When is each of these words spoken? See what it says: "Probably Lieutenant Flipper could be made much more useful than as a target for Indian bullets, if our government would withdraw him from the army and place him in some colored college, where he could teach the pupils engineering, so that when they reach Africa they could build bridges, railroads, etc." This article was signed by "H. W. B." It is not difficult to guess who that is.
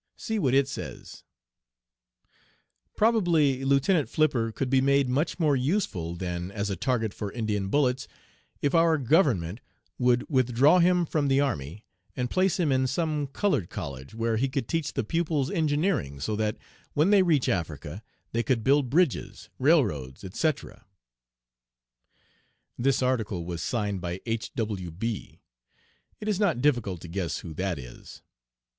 See 0.15 0.39
what 0.39 0.55
it 0.55 0.67
says: 0.67 1.23
"Probably 2.95 3.63
Lieutenant 3.63 4.09
Flipper 4.09 4.51
could 4.51 4.67
be 4.71 4.81
made 4.81 5.07
much 5.07 5.37
more 5.37 5.55
useful 5.55 6.15
than 6.15 6.49
as 6.49 6.71
a 6.71 6.75
target 6.75 7.13
for 7.13 7.31
Indian 7.31 7.67
bullets, 7.67 8.07
if 8.63 8.73
our 8.73 8.97
government 8.97 9.59
would 9.99 10.27
withdraw 10.27 10.79
him 10.79 11.05
from 11.05 11.27
the 11.27 11.39
army 11.39 11.85
and 12.15 12.31
place 12.31 12.59
him 12.59 12.71
in 12.71 12.87
some 12.87 13.27
colored 13.27 13.69
college, 13.69 14.15
where 14.15 14.37
he 14.37 14.49
could 14.49 14.67
teach 14.67 14.91
the 14.93 15.03
pupils 15.03 15.51
engineering, 15.51 16.19
so 16.19 16.35
that 16.35 16.57
when 16.93 17.11
they 17.11 17.21
reach 17.21 17.47
Africa 17.47 18.01
they 18.31 18.41
could 18.41 18.63
build 18.63 18.89
bridges, 18.89 19.49
railroads, 19.59 20.23
etc." 20.23 20.87
This 22.75 23.03
article 23.03 23.45
was 23.45 23.61
signed 23.61 24.01
by 24.01 24.19
"H. 24.25 24.51
W. 24.55 24.89
B." 24.89 25.41
It 26.19 26.27
is 26.27 26.39
not 26.39 26.59
difficult 26.59 27.01
to 27.01 27.07
guess 27.07 27.41
who 27.41 27.53
that 27.53 27.77
is. 27.77 28.23